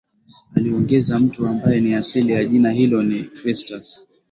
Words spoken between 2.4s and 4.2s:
jina hilo ni Chrestus